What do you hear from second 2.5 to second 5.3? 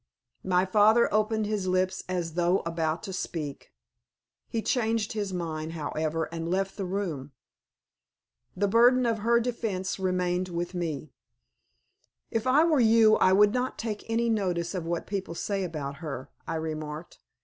about to speak. He changed